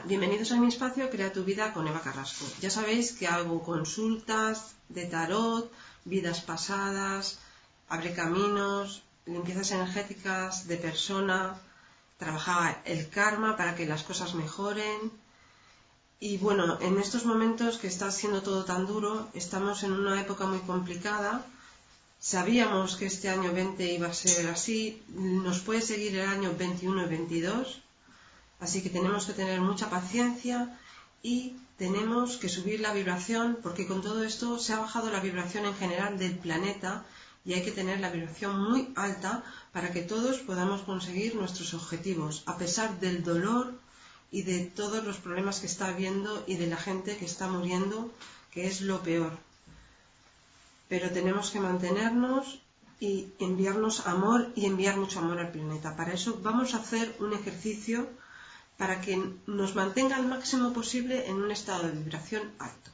Bienvenidos 0.08 0.52
a 0.52 0.56
mi 0.56 0.68
espacio 0.68 1.10
Crea 1.10 1.34
tu 1.34 1.44
vida 1.44 1.74
con 1.74 1.86
Eva 1.86 2.00
Carrasco. 2.00 2.46
Ya 2.62 2.70
sabéis 2.70 3.12
que 3.12 3.26
hago 3.26 3.62
consultas 3.62 4.54
de 4.88 5.04
tarot, 5.04 5.70
vidas 6.06 6.40
pasadas, 6.40 7.38
abre 7.90 8.14
caminos, 8.14 9.02
limpiezas 9.26 9.70
energéticas 9.72 10.66
de 10.66 10.78
persona, 10.78 11.60
trabajar 12.16 12.80
el 12.86 13.10
karma 13.10 13.58
para 13.58 13.74
que 13.76 13.84
las 13.84 14.02
cosas 14.02 14.34
mejoren. 14.34 15.12
Y 16.20 16.38
bueno, 16.38 16.78
en 16.80 16.96
estos 16.98 17.26
momentos 17.26 17.76
que 17.76 17.88
está 17.88 18.10
siendo 18.10 18.40
todo 18.40 18.64
tan 18.64 18.86
duro, 18.86 19.28
estamos 19.34 19.82
en 19.82 19.92
una 19.92 20.18
época 20.18 20.46
muy 20.46 20.60
complicada. 20.60 21.44
Sabíamos 22.18 22.96
que 22.96 23.04
este 23.04 23.28
año 23.28 23.52
20 23.52 23.92
iba 23.92 24.08
a 24.08 24.14
ser 24.14 24.48
así, 24.48 25.02
nos 25.08 25.58
puede 25.60 25.82
seguir 25.82 26.16
el 26.16 26.28
año 26.30 26.54
21 26.56 27.04
y 27.04 27.08
22 27.10 27.82
Así 28.60 28.82
que 28.82 28.90
tenemos 28.90 29.26
que 29.26 29.32
tener 29.32 29.60
mucha 29.60 29.88
paciencia 29.88 30.78
y 31.22 31.56
tenemos 31.76 32.36
que 32.36 32.48
subir 32.48 32.80
la 32.80 32.92
vibración 32.92 33.58
porque 33.62 33.86
con 33.86 34.02
todo 34.02 34.24
esto 34.24 34.58
se 34.58 34.72
ha 34.72 34.80
bajado 34.80 35.10
la 35.10 35.20
vibración 35.20 35.64
en 35.66 35.74
general 35.74 36.18
del 36.18 36.36
planeta 36.36 37.04
y 37.44 37.54
hay 37.54 37.62
que 37.62 37.72
tener 37.72 38.00
la 38.00 38.10
vibración 38.10 38.60
muy 38.60 38.92
alta 38.96 39.44
para 39.72 39.92
que 39.92 40.02
todos 40.02 40.38
podamos 40.40 40.82
conseguir 40.82 41.34
nuestros 41.36 41.72
objetivos, 41.72 42.42
a 42.46 42.58
pesar 42.58 42.98
del 43.00 43.22
dolor 43.22 43.74
y 44.30 44.42
de 44.42 44.64
todos 44.64 45.04
los 45.04 45.16
problemas 45.16 45.60
que 45.60 45.66
está 45.66 45.86
habiendo 45.88 46.44
y 46.46 46.56
de 46.56 46.66
la 46.66 46.76
gente 46.76 47.16
que 47.16 47.24
está 47.24 47.48
muriendo, 47.48 48.12
que 48.52 48.66
es 48.66 48.80
lo 48.80 49.00
peor. 49.02 49.32
Pero 50.88 51.10
tenemos 51.10 51.50
que 51.50 51.60
mantenernos 51.60 52.60
y 53.00 53.28
enviarnos 53.38 54.06
amor 54.06 54.50
y 54.56 54.66
enviar 54.66 54.96
mucho 54.96 55.20
amor 55.20 55.38
al 55.38 55.52
planeta. 55.52 55.96
Para 55.96 56.12
eso 56.12 56.40
vamos 56.42 56.74
a 56.74 56.78
hacer 56.78 57.14
un 57.20 57.32
ejercicio 57.32 58.08
para 58.78 59.00
que 59.02 59.14
nos 59.46 59.74
mantenga 59.74 60.16
al 60.16 60.26
máximo 60.26 60.72
posible 60.72 61.26
en 61.28 61.36
un 61.42 61.50
estado 61.50 61.82
de 61.88 61.98
vibración 62.00 62.44
alto. 62.58 62.90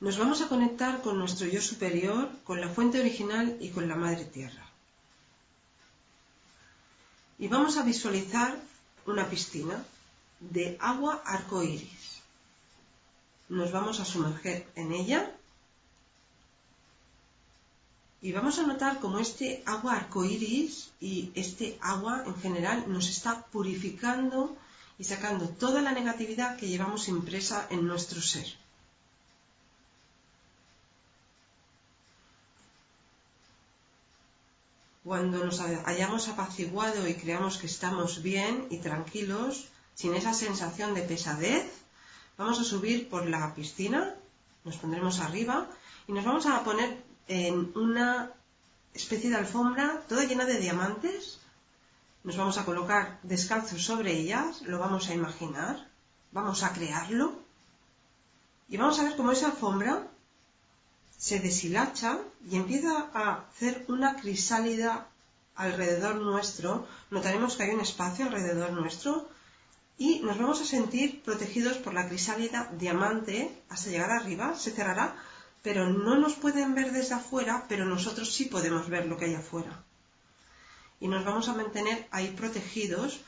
Nos 0.00 0.18
vamos 0.18 0.42
a 0.42 0.48
conectar 0.48 1.00
con 1.02 1.18
nuestro 1.18 1.46
yo 1.46 1.62
superior, 1.62 2.28
con 2.42 2.60
la 2.60 2.68
fuente 2.68 3.00
original 3.00 3.56
y 3.60 3.70
con 3.70 3.88
la 3.88 3.94
madre 3.94 4.24
tierra. 4.24 4.66
Y 7.38 7.48
vamos 7.48 7.78
a 7.78 7.84
visualizar 7.84 8.58
una 9.06 9.30
piscina 9.30 9.82
de 10.40 10.76
agua 10.80 11.22
arcoíris. 11.24 12.20
Nos 13.48 13.70
vamos 13.70 14.00
a 14.00 14.04
sumerger 14.04 14.66
en 14.74 14.92
ella 14.92 15.30
y 18.24 18.32
vamos 18.32 18.58
a 18.58 18.62
notar 18.62 19.00
cómo 19.00 19.18
este 19.18 19.62
agua 19.66 19.96
arcoíris 19.96 20.90
y 20.98 21.30
este 21.34 21.76
agua 21.82 22.24
en 22.24 22.34
general 22.36 22.84
nos 22.88 23.10
está 23.10 23.44
purificando 23.52 24.56
y 24.98 25.04
sacando 25.04 25.46
toda 25.50 25.82
la 25.82 25.92
negatividad 25.92 26.56
que 26.56 26.68
llevamos 26.68 27.08
impresa 27.08 27.66
en 27.68 27.86
nuestro 27.86 28.22
ser. 28.22 28.46
Cuando 35.04 35.44
nos 35.44 35.60
hayamos 35.60 36.28
apaciguado 36.28 37.06
y 37.06 37.16
creamos 37.16 37.58
que 37.58 37.66
estamos 37.66 38.22
bien 38.22 38.68
y 38.70 38.78
tranquilos, 38.78 39.66
sin 39.94 40.14
esa 40.14 40.32
sensación 40.32 40.94
de 40.94 41.02
pesadez, 41.02 41.70
vamos 42.38 42.58
a 42.58 42.64
subir 42.64 43.10
por 43.10 43.28
la 43.28 43.54
piscina, 43.54 44.14
nos 44.64 44.78
pondremos 44.78 45.20
arriba 45.20 45.68
y 46.08 46.12
nos 46.12 46.24
vamos 46.24 46.46
a 46.46 46.64
poner 46.64 47.12
en 47.28 47.72
una 47.74 48.30
especie 48.92 49.30
de 49.30 49.36
alfombra 49.36 50.02
toda 50.08 50.24
llena 50.24 50.44
de 50.44 50.58
diamantes. 50.58 51.40
Nos 52.22 52.36
vamos 52.36 52.58
a 52.58 52.64
colocar 52.64 53.18
descalzos 53.22 53.84
sobre 53.84 54.12
ellas, 54.12 54.62
lo 54.62 54.78
vamos 54.78 55.08
a 55.08 55.14
imaginar, 55.14 55.88
vamos 56.32 56.62
a 56.62 56.72
crearlo 56.72 57.38
y 58.68 58.76
vamos 58.76 58.98
a 58.98 59.04
ver 59.04 59.16
cómo 59.16 59.32
esa 59.32 59.46
alfombra 59.46 60.08
se 61.18 61.38
deshilacha 61.38 62.18
y 62.50 62.56
empieza 62.56 63.10
a 63.12 63.44
hacer 63.48 63.84
una 63.88 64.16
crisálida 64.16 65.06
alrededor 65.54 66.16
nuestro. 66.16 66.86
Notaremos 67.10 67.56
que 67.56 67.64
hay 67.64 67.70
un 67.70 67.80
espacio 67.80 68.26
alrededor 68.26 68.72
nuestro 68.72 69.28
y 69.96 70.20
nos 70.20 70.38
vamos 70.38 70.60
a 70.60 70.64
sentir 70.64 71.22
protegidos 71.22 71.78
por 71.78 71.94
la 71.94 72.08
crisálida 72.08 72.70
diamante 72.72 73.62
hasta 73.68 73.90
llegar 73.90 74.10
arriba. 74.10 74.56
Se 74.56 74.70
cerrará 74.72 75.16
pero 75.64 75.88
no 75.88 76.16
nos 76.16 76.34
pueden 76.34 76.74
ver 76.74 76.92
desde 76.92 77.14
afuera, 77.14 77.64
pero 77.70 77.86
nosotros 77.86 78.30
sí 78.30 78.44
podemos 78.44 78.90
ver 78.90 79.06
lo 79.06 79.16
que 79.16 79.24
hay 79.24 79.34
afuera. 79.34 79.82
Y 81.00 81.08
nos 81.08 81.24
vamos 81.24 81.48
a 81.48 81.54
mantener 81.54 82.06
ahí 82.10 82.28
protegidos 82.36 83.20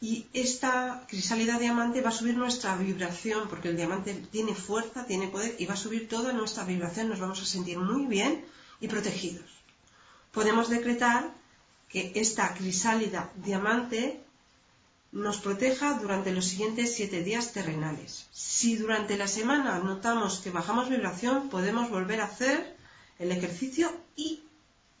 y 0.00 0.26
esta 0.32 1.04
crisálida 1.06 1.58
diamante 1.58 2.00
va 2.00 2.08
a 2.08 2.18
subir 2.20 2.34
nuestra 2.34 2.74
vibración, 2.76 3.48
porque 3.50 3.68
el 3.68 3.76
diamante 3.76 4.14
tiene 4.32 4.54
fuerza, 4.54 5.06
tiene 5.06 5.28
poder 5.28 5.54
y 5.58 5.66
va 5.66 5.74
a 5.74 5.84
subir 5.84 6.08
toda 6.08 6.32
nuestra 6.32 6.64
vibración, 6.64 7.10
nos 7.10 7.20
vamos 7.20 7.42
a 7.42 7.46
sentir 7.46 7.78
muy 7.78 8.06
bien 8.06 8.42
y 8.80 8.88
protegidos. 8.88 9.50
Podemos 10.32 10.70
decretar 10.70 11.30
que 11.90 12.12
esta 12.14 12.54
crisálida 12.54 13.30
diamante 13.36 14.24
nos 15.16 15.38
proteja 15.38 15.98
durante 15.98 16.30
los 16.30 16.44
siguientes 16.44 16.94
siete 16.94 17.24
días 17.24 17.52
terrenales. 17.52 18.26
Si 18.32 18.76
durante 18.76 19.16
la 19.16 19.26
semana 19.26 19.78
notamos 19.78 20.40
que 20.40 20.50
bajamos 20.50 20.90
vibración, 20.90 21.48
podemos 21.48 21.88
volver 21.88 22.20
a 22.20 22.26
hacer 22.26 22.76
el 23.18 23.32
ejercicio 23.32 23.90
y 24.14 24.42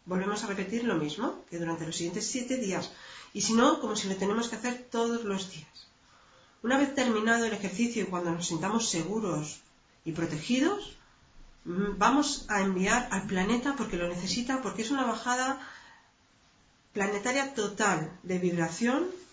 volvemos 0.06 0.42
a 0.42 0.46
repetir 0.46 0.84
lo 0.84 0.94
mismo 0.94 1.44
que 1.50 1.58
durante 1.58 1.84
los 1.84 1.96
siguientes 1.96 2.26
siete 2.26 2.56
días. 2.56 2.92
Y 3.34 3.42
si 3.42 3.52
no, 3.52 3.78
como 3.78 3.94
si 3.94 4.08
lo 4.08 4.16
tenemos 4.16 4.48
que 4.48 4.56
hacer 4.56 4.86
todos 4.90 5.24
los 5.24 5.50
días. 5.52 5.86
Una 6.62 6.78
vez 6.78 6.94
terminado 6.94 7.44
el 7.44 7.52
ejercicio 7.52 8.02
y 8.02 8.06
cuando 8.06 8.30
nos 8.30 8.46
sintamos 8.46 8.88
seguros 8.88 9.60
y 10.06 10.12
protegidos, 10.12 10.96
mm, 11.66 11.98
vamos 11.98 12.46
a 12.48 12.62
enviar 12.62 13.06
al 13.10 13.26
planeta 13.26 13.74
porque 13.76 13.98
lo 13.98 14.08
necesita, 14.08 14.62
porque 14.62 14.80
es 14.80 14.90
una 14.90 15.04
bajada 15.04 15.60
planetaria 16.94 17.52
total 17.52 18.18
de 18.22 18.38
vibración 18.38 19.25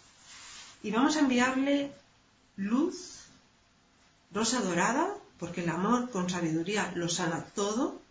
y 0.83 0.91
vamos 0.91 1.15
a 1.15 1.21
enviarle 1.21 1.91
luz, 2.57 3.21
rosa 4.31 4.59
dorada, 4.61 5.15
porque 5.39 5.63
el 5.63 5.69
amor 5.69 6.11
con 6.11 6.29
sabiduría 6.29 6.91
lo 6.95 7.07
sana 7.07 7.45
todo, 7.55 8.01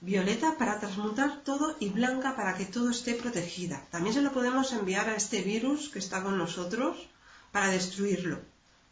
violeta 0.00 0.56
para 0.58 0.80
transmutar 0.80 1.42
todo 1.44 1.76
y 1.78 1.90
blanca 1.90 2.36
para 2.36 2.56
que 2.56 2.64
todo 2.64 2.90
esté 2.90 3.14
protegida. 3.14 3.84
También 3.90 4.14
se 4.14 4.22
lo 4.22 4.32
podemos 4.32 4.72
enviar 4.72 5.08
a 5.08 5.16
este 5.16 5.42
virus 5.42 5.90
que 5.90 5.98
está 5.98 6.22
con 6.22 6.38
nosotros 6.38 7.06
para 7.52 7.68
destruirlo. 7.68 8.40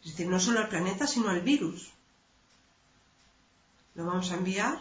Es 0.05 0.11
decir, 0.13 0.29
no 0.29 0.39
solo 0.39 0.61
al 0.61 0.69
planeta, 0.69 1.07
sino 1.07 1.31
al 1.31 1.41
virus. 1.41 1.91
Lo 3.95 4.05
vamos 4.05 4.31
a 4.31 4.35
enviar. 4.35 4.79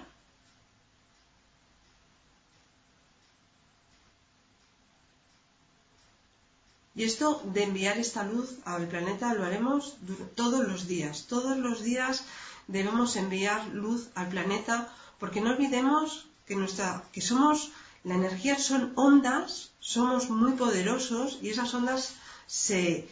Y 6.96 7.04
esto 7.04 7.42
de 7.54 7.64
enviar 7.64 7.98
esta 7.98 8.24
luz 8.24 8.56
al 8.64 8.88
planeta 8.88 9.34
lo 9.34 9.44
haremos 9.44 9.98
todos 10.36 10.66
los 10.66 10.88
días. 10.88 11.25
Todos 11.28 11.58
los 11.58 11.84
días 11.84 12.24
debemos 12.68 13.18
enviar 13.18 13.68
luz 13.68 14.08
al 14.16 14.30
planeta 14.30 14.94
porque 15.20 15.42
no 15.42 15.52
olvidemos 15.52 16.28
que, 16.48 16.56
nuestra, 16.56 17.04
que 17.12 17.22
somos, 17.22 17.72
la 18.04 18.16
energía 18.16 18.58
son 18.58 18.94
ondas, 18.96 19.72
somos 19.80 20.30
muy 20.30 20.54
poderosos 20.54 21.40
y 21.42 21.50
esas 21.50 21.74
ondas 21.74 22.14
se 22.48 23.10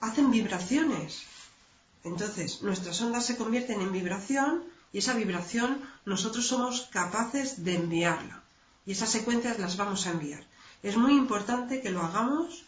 hacen 0.00 0.30
vibraciones. 0.30 1.22
Entonces, 2.04 2.62
nuestras 2.62 3.00
ondas 3.02 3.26
se 3.26 3.36
convierten 3.36 3.82
en 3.82 3.92
vibración 3.92 4.64
y 4.92 4.98
esa 4.98 5.14
vibración 5.14 5.82
nosotros 6.06 6.46
somos 6.46 6.88
capaces 6.90 7.64
de 7.64 7.74
enviarla. 7.76 8.42
Y 8.86 8.92
esas 8.92 9.10
secuencias 9.10 9.58
las 9.58 9.76
vamos 9.76 10.06
a 10.06 10.12
enviar. 10.12 10.44
Es 10.82 10.96
muy 10.96 11.12
importante 11.12 11.82
que 11.82 11.90
lo 11.90 12.00
hagamos 12.00 12.64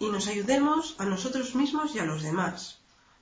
y 0.00 0.08
nos 0.08 0.26
ayudemos 0.26 0.96
a 0.98 1.04
nosotros 1.04 1.54
mismos 1.54 1.94
y 1.94 1.98
a 2.00 2.04
los 2.04 2.22
demás. 2.22 2.78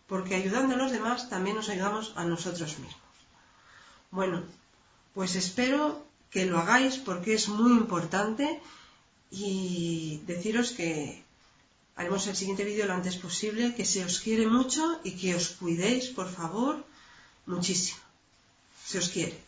Porque 0.07 0.37
ayudando 0.37 0.75
a 0.75 0.79
los 0.79 0.93
demás 0.93 1.29
también 1.29 1.57
nos 1.57 1.69
ayudamos 1.69 2.13
a 2.17 2.25
nosotros 2.25 2.79
mismos. 2.79 3.05
Bueno, 4.11 4.43
pues 5.13 5.37
espero 5.37 6.07
que 6.31 6.47
lo 6.47 6.59
hagáis 6.59 6.97
porque 6.97 7.35
es 7.35 7.49
muy 7.49 7.73
importante 7.73 8.63
y 9.31 10.23
deciros 10.27 10.71
que 10.71 11.23
haremos 11.97 12.27
el 12.29 12.37
siguiente 12.37 12.65
vídeo 12.65 12.87
lo 12.87 12.95
antes 12.95 13.17
posible, 13.17 13.75
que 13.75 13.85
se 13.85 14.05
os 14.05 14.21
quiere 14.21 14.47
mucho 14.47 15.01
y 15.03 15.13
que 15.21 15.35
os 15.35 15.49
cuidéis, 15.61 16.07
por 16.09 16.31
favor, 16.31 16.85
muchísimo. 17.45 17.99
Se 18.87 18.99
os 18.99 19.09
quiere. 19.09 19.48